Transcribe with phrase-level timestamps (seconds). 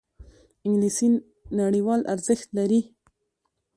[0.65, 1.07] انګلیسي
[1.59, 2.81] نړیوال ارزښت لري